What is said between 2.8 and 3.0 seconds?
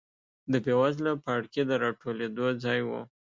و.